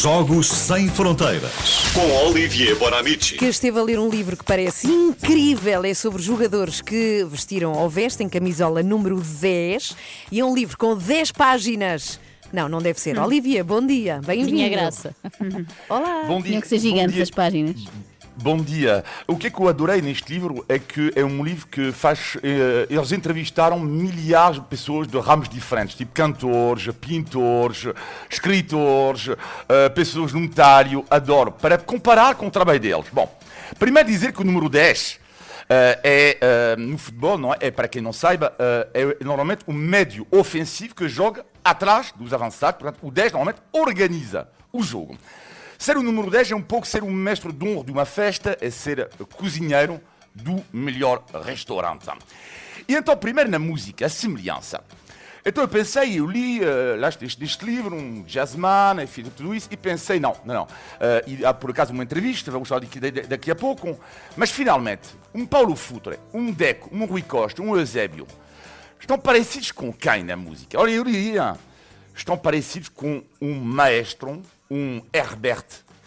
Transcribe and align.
Jogos 0.00 0.46
Sem 0.46 0.88
Fronteiras. 0.88 1.90
Com 1.92 2.28
Olivier 2.28 2.76
Bonamici. 2.76 3.34
Que 3.34 3.46
esteve 3.46 3.80
a 3.80 3.82
ler 3.82 3.98
um 3.98 4.08
livro 4.08 4.36
que 4.36 4.44
parece 4.44 4.86
incrível. 4.86 5.84
É 5.84 5.92
sobre 5.92 6.22
jogadores 6.22 6.80
que 6.80 7.26
vestiram 7.28 7.72
ou 7.72 7.90
vestem 7.90 8.28
camisola 8.28 8.80
número 8.80 9.20
10. 9.20 9.96
E 10.30 10.38
é 10.38 10.44
um 10.44 10.54
livro 10.54 10.78
com 10.78 10.96
10 10.96 11.32
páginas. 11.32 12.20
Não, 12.52 12.68
não 12.68 12.80
deve 12.80 13.00
ser. 13.00 13.18
Olivier, 13.18 13.64
bom 13.64 13.84
dia. 13.84 14.20
Bem-vindo. 14.24 14.56
Tinha 14.56 14.68
graça. 14.68 15.16
Olá. 15.90 16.26
Bom 16.28 16.36
dia. 16.36 16.50
Tinha 16.50 16.60
que 16.60 16.68
ser 16.68 16.78
dia. 16.78 17.20
as 17.20 17.30
páginas. 17.30 17.84
Bom 18.40 18.58
dia. 18.58 19.04
O 19.26 19.36
que 19.36 19.48
é 19.48 19.50
que 19.50 19.58
eu 19.60 19.66
adorei 19.66 20.00
neste 20.00 20.32
livro 20.32 20.64
é 20.68 20.78
que 20.78 21.12
é 21.16 21.24
um 21.24 21.42
livro 21.42 21.66
que 21.66 21.90
faz. 21.90 22.36
eh, 22.40 22.86
eles 22.88 23.10
entrevistaram 23.10 23.80
milhares 23.80 24.60
de 24.60 24.66
pessoas 24.66 25.08
de 25.08 25.18
ramos 25.18 25.48
diferentes, 25.48 25.96
tipo 25.96 26.12
cantores, 26.14 26.88
pintores, 27.00 27.86
escritores, 28.30 29.30
eh, 29.68 29.88
pessoas 29.88 30.32
no 30.32 30.38
notário. 30.38 31.04
Adoro. 31.10 31.50
Para 31.50 31.76
comparar 31.78 32.36
com 32.36 32.46
o 32.46 32.50
trabalho 32.50 32.78
deles. 32.78 33.06
Bom, 33.12 33.28
primeiro 33.76 34.08
dizer 34.08 34.32
que 34.32 34.40
o 34.40 34.44
número 34.44 34.68
10. 34.68 35.18
eh, 35.68 36.38
é, 36.40 36.76
no 36.76 36.96
futebol, 36.96 37.36
não 37.36 37.52
é? 37.52 37.56
É, 37.58 37.70
para 37.72 37.88
quem 37.88 38.00
não 38.00 38.12
saiba, 38.12 38.54
é 38.94 39.16
normalmente 39.22 39.64
o 39.66 39.72
médio 39.72 40.26
ofensivo 40.30 40.94
que 40.94 41.08
joga 41.08 41.44
atrás 41.64 42.12
dos 42.14 42.32
avançados. 42.32 42.80
Portanto, 42.80 43.04
o 43.04 43.10
10 43.10 43.32
normalmente 43.32 43.60
organiza 43.72 44.48
o 44.72 44.80
jogo. 44.80 45.18
Ser 45.78 45.96
o 45.96 46.02
número 46.02 46.28
10 46.28 46.50
é 46.50 46.56
um 46.56 46.60
pouco 46.60 46.84
ser 46.84 47.04
o 47.04 47.10
mestre 47.10 47.52
de 47.52 47.64
honra 47.64 47.84
de 47.84 47.92
uma 47.92 48.04
festa, 48.04 48.58
é 48.60 48.68
ser 48.68 49.08
cozinheiro 49.36 50.00
do 50.34 50.60
melhor 50.72 51.24
restaurante. 51.44 52.04
E 52.88 52.96
então, 52.96 53.16
primeiro 53.16 53.48
na 53.48 53.60
música, 53.60 54.04
a 54.04 54.08
semelhança. 54.08 54.82
Então 55.46 55.62
eu 55.62 55.68
pensei, 55.68 56.18
eu 56.18 56.26
li 56.26 56.60
eh, 56.62 56.96
lá 56.98 57.08
este, 57.08 57.44
este 57.44 57.64
livro, 57.64 57.94
um 57.94 58.24
jazzman, 58.24 59.04
enfim, 59.04 59.22
tudo 59.22 59.54
isso, 59.54 59.68
e 59.70 59.76
pensei, 59.76 60.18
não, 60.18 60.36
não, 60.44 60.54
não. 60.54 60.68
Eh, 61.00 61.24
e 61.28 61.44
há 61.46 61.54
por 61.54 61.70
acaso 61.70 61.92
uma 61.92 62.02
entrevista, 62.02 62.50
vamos 62.50 62.68
falar 62.68 62.80
daqui, 62.80 62.98
daqui 63.00 63.50
a 63.50 63.54
pouco, 63.54 63.98
mas 64.36 64.50
finalmente, 64.50 65.08
um 65.32 65.46
Paulo 65.46 65.76
Futre, 65.76 66.18
um 66.34 66.50
Deco, 66.52 66.90
um 66.92 67.04
Rui 67.04 67.22
Costa, 67.22 67.62
um 67.62 67.76
Eusébio, 67.76 68.26
estão 69.00 69.16
parecidos 69.16 69.70
com 69.70 69.92
quem 69.92 70.24
na 70.24 70.36
música? 70.36 70.78
Olha, 70.78 70.90
eu 70.90 71.04
diria, 71.04 71.56
estão 72.18 72.36
parecidos 72.36 72.88
com 72.88 73.22
um 73.40 73.54
maestro, 73.54 74.42
um 74.70 75.00
Herbert 75.12 75.64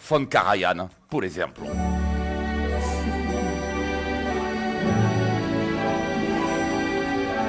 von 0.08 0.26
Karajan, 0.26 0.90
por 1.08 1.24
exemplo. 1.24 1.66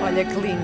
Olha 0.02 0.26
que 0.26 0.34
lindo. 0.36 0.64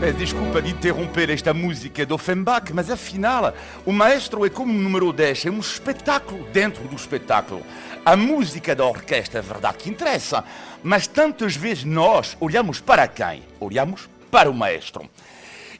Peço 0.00 0.18
desculpa 0.18 0.60
de 0.60 0.70
interromper 0.70 1.30
esta 1.30 1.54
música 1.54 2.04
de 2.04 2.12
Offenbach, 2.12 2.72
mas 2.74 2.90
afinal, 2.90 3.54
o 3.86 3.92
maestro 3.92 4.44
é 4.44 4.50
como 4.50 4.72
o 4.72 4.76
número 4.76 5.12
10, 5.12 5.46
é 5.46 5.50
um 5.50 5.60
espetáculo 5.60 6.44
dentro 6.52 6.86
do 6.86 6.96
espetáculo. 6.96 7.62
A 8.04 8.16
música 8.16 8.74
da 8.74 8.84
orquestra 8.84 9.38
é 9.38 9.42
verdade 9.42 9.78
que 9.78 9.88
interessa, 9.88 10.44
mas 10.82 11.06
tantas 11.06 11.56
vezes 11.56 11.84
nós 11.84 12.36
olhamos 12.38 12.80
para 12.80 13.08
quem? 13.08 13.42
Olhamos 13.58 14.10
para 14.34 14.50
o 14.50 14.54
maestro. 14.54 15.08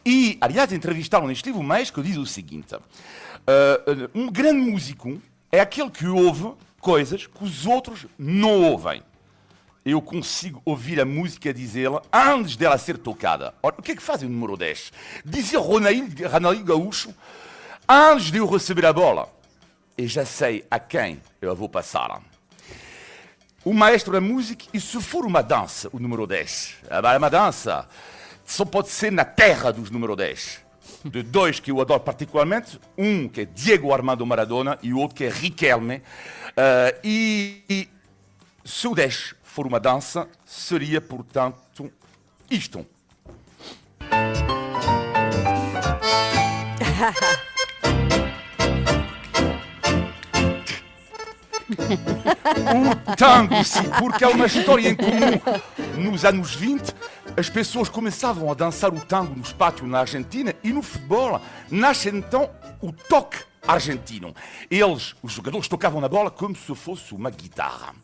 E, 0.07 0.39
aliás, 0.41 0.73
entrevistaram 0.73 1.27
neste 1.27 1.47
livro 1.47 1.61
o 1.61 1.65
maestro 1.65 2.01
que 2.01 2.09
diz 2.09 2.17
o 2.17 2.25
seguinte: 2.25 2.73
"Ah, 2.73 2.81
um 4.15 4.31
grande 4.31 4.71
músico 4.71 5.21
é 5.51 5.59
aquele 5.59 5.91
que 5.91 6.07
ouve 6.07 6.53
coisas 6.81 7.27
que 7.27 7.43
os 7.43 7.67
outros 7.67 8.07
não 8.17 8.63
ouvem 8.63 9.03
eu 9.85 10.01
consigo 10.01 10.63
ouvir 10.65 10.99
a 10.99 11.05
música 11.05 11.53
dizê-la 11.53 12.01
antes 12.11 12.57
dela 12.57 12.79
ser 12.79 12.97
tocada. 12.97 13.53
Ora, 13.63 13.75
o 13.79 13.83
que 13.83 13.93
é 13.93 13.97
que 13.97 14.03
faz 14.03 14.23
o 14.23 14.29
número 14.29 14.57
10? 14.57 14.91
Dizia 15.23 15.59
Ronaldinho, 15.59 16.65
Gaúcho 16.65 17.15
antes 17.87 18.31
de 18.31 18.39
eu 18.39 18.47
receber 18.47 18.87
a 18.87 18.95
bola. 18.95 19.29
E 19.99 20.07
já 20.07 20.25
sei 20.25 20.65
a 20.71 20.79
quem 20.79 21.21
eu 21.39 21.55
vou 21.55 21.69
passar. 21.69 22.23
O 23.63 23.75
maestro 23.75 24.15
da 24.15 24.23
música, 24.23 24.65
e 24.73 24.81
se 24.81 24.99
for 25.03 25.27
uma 25.27 25.43
dança, 25.43 25.91
o 25.93 25.99
número 25.99 26.27
10? 26.27 26.77
Ah, 26.89 27.03
bah, 27.03 27.19
Uma 27.19 27.29
dança 27.29 27.87
só 28.45 28.65
pode 28.65 28.89
ser 28.89 29.11
na 29.11 29.25
terra 29.25 29.73
dos 29.73 29.91
número 29.91 30.15
10. 30.15 30.63
De 31.05 31.23
dois 31.23 31.61
que 31.61 31.71
eu 31.71 31.81
adoro 31.81 32.01
particularmente, 32.01 32.81
um 32.97 33.29
que 33.29 33.43
é 33.43 33.45
Diego 33.45 33.93
Armando 33.93 34.25
Maradona 34.25 34.79
e 34.83 34.93
o 34.93 34.99
outro 34.99 35.17
que 35.17 35.25
é 35.25 35.29
Riquelme. 35.29 36.03
Ah, 36.57 36.95
e, 37.03 37.63
e 37.69 37.89
se 38.65 38.89
o 38.89 38.95
10 38.95 39.35
for 39.43 39.67
uma 39.67 39.79
dança, 39.79 40.27
seria, 40.45 41.01
portanto, 41.01 41.93
isto. 42.51 42.87
O 52.71 53.15
tango, 53.17 53.65
sim, 53.65 53.89
porque 53.99 54.25
há 54.25 54.29
uma 54.29 54.47
história 54.47 54.89
em 54.89 54.95
comum. 54.95 55.41
Nos 55.97 56.25
anos 56.25 56.55
20, 56.55 56.95
as 57.37 57.51
pessoas 57.51 57.89
começavam 57.89 58.51
a 58.51 58.55
dançar 58.55 58.95
o 58.95 59.01
tango 59.01 59.35
nos 59.35 59.53
pátios 59.53 59.89
na 59.89 60.01
Argentina 60.01 60.55
e 60.63 60.73
no 60.73 60.83
futebol 60.83 61.41
nasce 61.69 62.09
então 62.09 62.49
o 62.81 62.93
toque 62.93 63.39
argentino. 63.67 64.35
Eles, 64.71 65.17
os 65.21 65.33
jogadores, 65.33 65.67
tocavam 65.67 66.01
na 66.01 66.09
bola 66.09 66.31
como 66.31 66.55
se 66.55 66.75
fosse 66.77 67.13
uma 67.13 67.31
guitarra. 67.31 67.95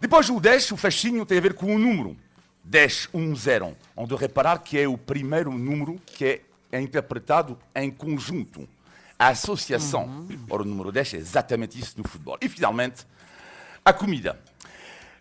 Depois 0.00 0.28
o 0.28 0.40
10, 0.40 0.72
o 0.72 0.76
fascínio 0.76 1.24
tem 1.24 1.38
a 1.38 1.40
ver 1.40 1.54
com 1.54 1.74
o 1.74 1.78
número. 1.78 2.16
10, 2.64 3.10
1, 3.14 3.36
0. 3.36 3.76
Onde 3.96 4.16
reparar 4.16 4.58
que 4.58 4.78
é 4.78 4.88
o 4.88 4.98
primeiro 4.98 5.52
número 5.52 6.00
que 6.04 6.42
é 6.72 6.80
interpretado 6.80 7.56
em 7.74 7.90
conjunto. 7.90 8.68
A 9.16 9.28
associação. 9.28 10.26
Ora, 10.50 10.62
o 10.62 10.66
número 10.66 10.90
10 10.90 11.14
é 11.14 11.16
exatamente 11.18 11.78
isso 11.78 11.94
no 11.96 12.06
futebol. 12.06 12.36
E 12.40 12.48
finalmente, 12.48 13.06
a 13.84 13.92
comida. 13.92 14.38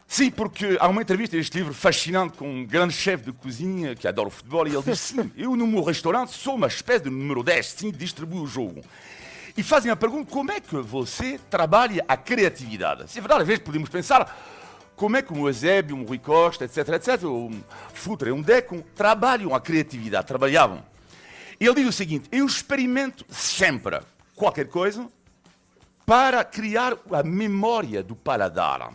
Sim, 0.08 0.32
porque 0.32 0.78
há 0.80 0.88
uma 0.88 1.02
entrevista 1.02 1.36
neste 1.36 1.58
livro 1.58 1.74
fascinante 1.74 2.38
com 2.38 2.50
um 2.50 2.66
grande 2.66 2.94
chefe 2.94 3.26
de 3.26 3.34
cozinha 3.34 3.94
que 3.94 4.08
adora 4.08 4.30
o 4.30 4.32
futebol 4.32 4.66
e 4.66 4.74
ele 4.74 4.82
diz: 4.82 5.00
Sim, 5.00 5.30
eu 5.36 5.54
no 5.56 5.68
meu 5.68 5.84
restaurante 5.84 6.32
sou 6.32 6.56
uma 6.56 6.68
espécie 6.68 7.04
de 7.04 7.10
número 7.10 7.44
10, 7.44 7.66
sim, 7.66 7.92
distribuo 7.92 8.44
o 8.44 8.48
jogo. 8.48 8.82
E 9.58 9.62
fazem 9.62 9.92
a 9.92 9.98
pergunta: 9.98 10.32
como 10.32 10.50
é 10.50 10.62
que 10.62 10.78
você 10.78 11.38
trabalha 11.50 12.06
a 12.08 12.16
criatividade? 12.16 13.12
Se 13.12 13.20
é 13.20 13.22
verdade, 13.22 13.42
às 13.42 13.48
vezes 13.48 13.62
podemos 13.62 13.90
pensar 13.90 14.34
como 14.96 15.18
é 15.18 15.22
que 15.22 15.34
um 15.34 15.46
Eusébio, 15.46 15.98
um 15.98 16.06
Rui 16.06 16.20
Costa, 16.20 16.64
etc, 16.64 16.88
etc, 16.90 17.24
um 17.26 17.62
Futre, 17.94 18.32
um 18.32 18.42
Deco, 18.42 18.82
trabalham 18.96 19.54
a 19.54 19.60
criatividade, 19.60 20.26
trabalhavam. 20.26 20.84
Ele 21.60 21.76
diz 21.76 21.88
o 21.88 21.92
seguinte: 21.92 22.30
eu 22.32 22.46
experimento 22.46 23.26
sempre 23.30 24.00
qualquer 24.34 24.70
coisa 24.70 25.06
para 26.06 26.42
criar 26.46 26.98
a 27.12 27.22
memória 27.22 28.02
do 28.02 28.16
paladar. 28.16 28.94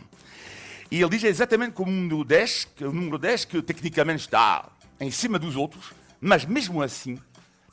E 0.92 1.00
ele 1.00 1.08
diz 1.08 1.24
exatamente 1.24 1.72
como 1.72 1.90
o 1.90 1.94
número 1.94 2.22
10, 2.22 2.68
que 2.76 2.84
o 2.84 2.92
número 2.92 3.16
10 3.16 3.46
que 3.46 3.62
tecnicamente 3.62 4.24
está 4.24 4.68
em 5.00 5.10
cima 5.10 5.38
dos 5.38 5.56
outros, 5.56 5.94
mas 6.20 6.44
mesmo 6.44 6.82
assim 6.82 7.18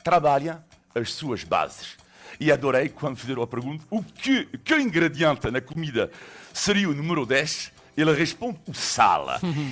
trabalha 0.02 0.64
as 0.94 1.12
suas 1.12 1.44
bases. 1.44 1.98
E 2.40 2.50
adorei 2.50 2.88
quando 2.88 3.18
fizeram 3.18 3.42
a 3.42 3.46
pergunta: 3.46 3.84
o 3.90 4.02
que, 4.02 4.46
que 4.64 4.74
ingrediente 4.76 5.50
na 5.50 5.60
comida 5.60 6.10
seria 6.50 6.88
o 6.88 6.94
número 6.94 7.26
10? 7.26 7.72
Ele 7.94 8.14
responde: 8.14 8.58
o 8.66 8.72
sal. 8.72 9.26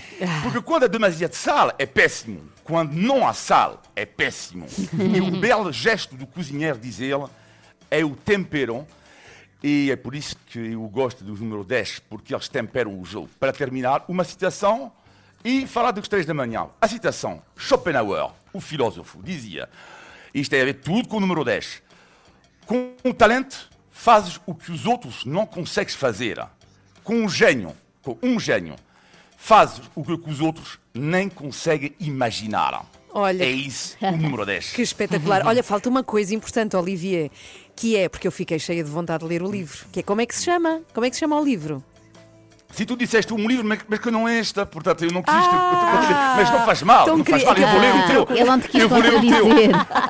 Porque 0.43 0.61
quando 0.61 0.85
há 0.85 0.87
demasiado 0.87 1.33
sal, 1.33 1.73
é 1.79 1.87
péssimo. 1.87 2.53
Quando 2.63 2.93
não 2.93 3.27
há 3.27 3.33
sal, 3.33 3.83
é 3.97 4.05
péssimo. 4.05 4.67
E 4.93 5.23
o 5.23 5.41
belo 5.41 5.73
gesto 5.73 6.15
do 6.15 6.27
cozinheiro, 6.27 6.79
diz 6.79 7.01
ele, 7.01 7.25
é 7.91 8.05
o 8.05 8.15
tempero. 8.15 8.87
E 9.63 9.91
é 9.91 9.97
por 9.97 10.15
isso 10.15 10.37
que 10.47 10.59
eu 10.59 10.83
gosto 10.89 11.25
dos 11.25 11.41
número 11.41 11.65
10, 11.65 12.01
porque 12.09 12.35
eles 12.35 12.49
temperam 12.49 12.99
o 12.99 13.05
jogo. 13.05 13.29
Para 13.41 13.53
terminar, 13.53 14.05
uma 14.07 14.23
citação 14.23 14.93
e 15.45 15.67
falar 15.67 15.91
dos 15.91 16.07
três 16.07 16.25
da 16.25 16.35
manhã. 16.35 16.69
A 16.81 16.87
citação, 16.87 17.43
Schopenhauer, 17.57 18.31
o 18.53 18.61
filósofo, 18.61 19.21
dizia, 19.23 19.69
isto 20.33 20.51
tem 20.51 20.61
a 20.61 20.65
ver 20.65 20.75
tudo 20.75 21.09
com 21.09 21.17
o 21.17 21.21
número 21.21 21.45
10. 21.45 21.83
Com 22.67 22.93
um 23.05 23.13
talento, 23.13 23.69
fazes 23.91 24.41
o 24.47 24.55
que 24.55 24.71
os 24.71 24.87
outros 24.87 25.25
não 25.25 25.45
consegues 25.45 25.95
fazer. 25.95 26.41
Com 27.03 27.15
um 27.17 27.29
gênio, 27.29 27.75
com 28.03 28.17
um 28.23 28.39
gênio, 28.39 28.77
fazes 29.37 29.83
o 29.95 30.05
que 30.05 30.31
os 30.31 30.41
outros 30.41 30.79
nem 30.95 31.29
conseguem 31.29 31.95
imaginar. 31.99 32.85
Olha, 33.11 33.43
É 33.43 33.51
isso, 33.51 33.97
o 34.01 34.17
número 34.17 34.45
10. 34.45 34.73
que 34.75 34.83
espetacular. 34.83 35.47
Olha, 35.47 35.63
falta 35.63 35.89
uma 35.89 36.05
coisa 36.05 36.35
importante, 36.35 36.77
Olivier, 36.77 37.31
que 37.79 37.97
é, 37.97 38.09
porque 38.09 38.27
eu 38.27 38.33
fiquei 38.33 38.59
cheia 38.59 38.83
de 38.83 38.91
vontade 38.91 39.23
de 39.23 39.29
ler 39.29 39.41
o 39.41 39.49
livro, 39.49 39.87
que 39.93 40.01
é 40.01 40.03
como 40.03 40.21
é 40.21 40.27
que 40.27 40.35
se 40.35 40.45
chama? 40.45 40.83
Como 40.93 41.07
é 41.07 41.11
que 41.11 41.15
se 41.15 41.21
chama 41.21 41.41
o 41.41 41.45
livro? 41.45 41.83
Se 42.71 42.85
tu 42.85 42.97
disseste 42.97 43.33
um 43.33 43.49
livro, 43.49 43.67
mas, 43.89 43.99
que 43.99 44.11
não 44.11 44.29
é 44.29 44.39
esta, 44.39 44.67
portanto 44.67 45.03
eu 45.03 45.11
não 45.11 45.23
quis. 45.23 45.35
Ah, 45.35 46.35
mas 46.37 46.51
não 46.51 46.67
faz 46.67 46.83
mal, 46.83 47.07
tão 47.07 47.17
não 47.17 47.25
faz 47.25 47.43
mal, 47.43 47.57
eu 47.57 47.67
vou 47.67 47.81
ler 47.81 47.95
o 47.95 48.07
teu. 48.07 48.37
Ele 48.37 48.45
não 48.45 48.61
te 48.61 48.69
quis 48.69 48.81
eu 48.83 48.89
vou 48.89 48.99
ler 49.01 49.15
o 49.15 49.21
teu. 49.21 49.47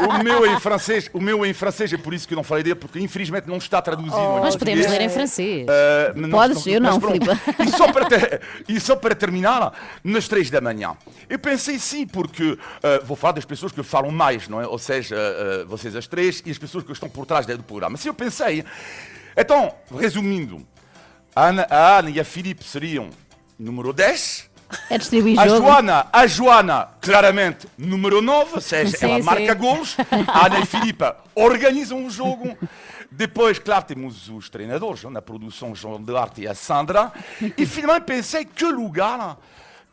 O 0.08 0.22
meu 0.24 0.44
é 0.44 0.52
em 0.52 0.60
francês, 0.60 1.08
o 1.12 1.20
meu 1.20 1.44
é 1.44 1.48
em 1.48 1.54
francês, 1.54 1.92
é 1.92 1.96
por 1.96 2.12
isso 2.12 2.26
que 2.26 2.34
eu 2.34 2.36
não 2.36 2.42
falei 2.42 2.64
dele, 2.64 2.74
porque 2.74 2.98
infelizmente 2.98 3.46
não 3.46 3.58
está 3.58 3.80
traduzido. 3.80 4.16
em 4.16 4.40
Nós 4.40 4.56
podemos 4.56 4.86
ler 4.86 5.00
em 5.02 5.08
francês. 5.08 5.66
Uh, 5.66 6.28
Podes, 6.30 6.66
eu 6.66 6.80
não. 6.80 7.00
Filipe. 7.00 7.26
E 7.64 7.70
só, 7.70 7.92
para 7.92 8.06
ter- 8.06 8.40
e 8.68 8.80
só 8.80 8.96
para 8.96 9.14
terminar, 9.14 9.72
nas 10.02 10.26
três 10.26 10.50
da 10.50 10.60
manhã, 10.60 10.96
eu 11.28 11.38
pensei 11.38 11.78
sim, 11.78 12.06
porque 12.06 12.52
uh, 12.52 12.58
vou 13.04 13.16
falar 13.16 13.32
das 13.32 13.44
pessoas 13.44 13.70
que 13.70 13.82
falam 13.84 14.10
mais, 14.10 14.48
não 14.48 14.60
é? 14.60 14.66
Ou 14.66 14.78
seja, 14.78 15.16
uh, 15.16 15.66
vocês 15.68 15.94
as 15.94 16.06
três 16.06 16.42
e 16.44 16.50
as 16.50 16.58
pessoas 16.58 16.82
que 16.82 16.92
estão 16.92 17.08
por 17.08 17.24
trás 17.24 17.46
do 17.46 17.62
programa. 17.62 17.96
Se 17.96 18.08
eu 18.08 18.14
pensei, 18.14 18.64
então, 19.36 19.72
resumindo, 19.96 20.66
Ana, 21.46 21.66
a 21.70 21.98
Ana 21.98 22.10
e 22.10 22.18
a 22.20 22.24
Filipe 22.24 22.64
seriam 22.64 23.10
número 23.58 23.92
10. 23.92 24.48
É 24.90 24.98
distribuir 24.98 25.38
A 25.38 25.48
jogo. 25.48 25.66
Joana, 25.66 26.06
a 26.12 26.26
Joana, 26.26 26.88
claramente, 27.00 27.66
número 27.78 28.20
9, 28.20 28.56
ou 28.56 28.60
seja, 28.60 28.96
Sim, 28.96 29.06
ela 29.06 29.16
sim. 29.18 29.22
marca 29.22 29.54
gols. 29.54 29.96
A 30.26 30.46
Ana 30.46 30.60
e 30.60 30.66
Filipe 30.66 31.04
organizam 31.34 32.04
o 32.04 32.10
jogo. 32.10 32.56
Depois, 33.10 33.58
claro, 33.58 33.84
temos 33.86 34.28
os 34.28 34.50
treinadores, 34.50 35.02
na 35.04 35.22
produção 35.22 35.74
João 35.74 36.02
de 36.02 36.14
Arte 36.14 36.42
e 36.42 36.48
a 36.48 36.54
Sandra. 36.54 37.10
E 37.56 37.64
finalmente 37.64 38.04
pensei 38.04 38.44
que 38.44 38.64
lugar 38.66 39.38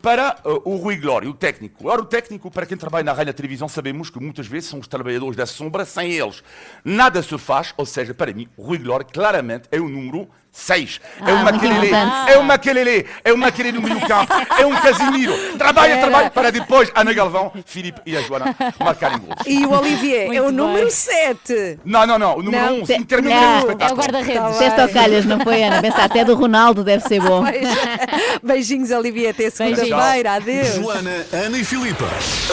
para 0.01 0.35
uh, 0.45 0.61
o 0.69 0.75
Rui 0.75 0.97
Glória, 0.97 1.29
o 1.29 1.33
técnico. 1.33 1.87
Ora, 1.89 2.01
o 2.01 2.05
técnico, 2.05 2.51
para 2.51 2.65
quem 2.65 2.77
trabalha 2.77 3.03
na 3.03 3.11
rádio 3.11 3.23
e 3.29 3.31
na 3.31 3.33
televisão, 3.33 3.67
sabemos 3.67 4.09
que 4.09 4.19
muitas 4.19 4.45
vezes 4.47 4.69
são 4.69 4.79
os 4.79 4.87
trabalhadores 4.87 5.35
da 5.35 5.45
sombra, 5.45 5.83
sem 5.85 6.11
eles 6.11 6.43
nada 6.83 7.21
se 7.23 7.37
faz. 7.37 7.73
Ou 7.77 7.85
seja, 7.85 8.13
para 8.13 8.31
mim, 8.33 8.47
o 8.55 8.63
Rui 8.63 8.77
Glória 8.77 9.05
claramente 9.11 9.63
é 9.71 9.79
o 9.79 9.89
número 9.89 10.27
6. 10.51 11.01
É 11.19 11.31
Ah, 11.31 11.33
o 11.33 11.37
muito 11.39 11.53
Maquelele, 11.55 11.87
importante. 11.87 12.31
é 12.31 12.37
o 12.37 12.43
Maquelele, 12.43 13.05
é 13.25 13.33
o 13.33 13.37
Maquelele 13.37 13.77
no 13.79 13.81
meio 13.81 13.99
campo, 14.07 14.31
é 14.57 14.65
um 14.65 14.75
Casimiro. 14.75 15.33
Trabalha, 15.57 15.97
trabalha, 15.97 16.29
para 16.29 16.49
depois 16.51 16.89
Ana 16.95 17.11
Galvão, 17.11 17.51
Filipe 17.65 17.99
e 18.05 18.15
a 18.15 18.21
Joana 18.21 18.55
marcarem 18.79 19.17
gols. 19.19 19.35
E 19.45 19.65
o 19.65 19.71
Olivier 19.71 20.31
é 20.33 20.41
o 20.41 20.51
número 20.51 20.83
bem. 20.85 20.91
7. 20.91 21.79
Não, 21.83 22.05
não, 22.07 22.17
não, 22.17 22.37
o 22.37 22.41
número 22.43 22.63
Não, 22.67 22.81
11, 22.83 22.85
te- 22.93 23.01
intermediário 23.01 23.47
não, 23.47 23.49
do 23.49 23.55
É 23.57 23.65
o 23.65 23.69
espetáculo. 23.71 24.01
guarda-redes. 24.01 24.51
Disseste 24.53 24.79
ao 24.81 24.89
calhas, 24.89 25.25
não 25.25 25.39
foi, 25.41 25.61
Ana? 25.63 25.81
Pensaste, 25.81 26.19
é 26.19 26.23
do 26.23 26.35
Ronaldo, 26.35 26.83
deve 26.85 27.03
ser 27.05 27.19
bom. 27.21 27.43
Beijinhos, 28.41 28.91
Olivier. 28.91 29.31
Até 29.31 29.49
segunda-feira. 29.89 30.31
Adeus. 30.33 30.75
Joana, 30.75 31.25
Ana 31.33 31.57
e 31.57 31.63
Filipa. 31.65 32.05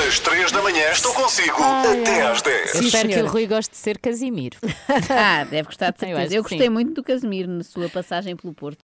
Às 0.07 0.19
três 0.21 0.51
da 0.53 0.63
manhã 0.63 0.91
estou 0.91 1.13
consigo 1.15 1.57
até 1.63 2.23
às 2.27 2.43
10. 2.43 2.75
Eu 2.75 2.81
Sim, 2.81 2.87
espero 2.87 3.09
que 3.09 3.15
senhora. 3.15 3.31
o 3.31 3.33
Rui 3.33 3.47
goste 3.47 3.71
de 3.73 3.77
ser 3.79 3.99
Casimiro. 3.99 4.59
Ah, 5.11 5.45
deve 5.45 5.65
gostar 5.65 5.93
de 5.93 6.11
Eu 6.11 6.17
acho 6.17 6.27
Eu 6.27 6.43
que 6.45 6.51
gostei 6.51 6.67
sim. 6.67 6.69
muito 6.69 6.95
do 6.95 7.03
Casemiro 7.03 7.49
na 7.51 7.63
sua 7.65 7.89
passagem 7.89 8.35
pelo 8.37 8.53
Porto. 8.55 8.79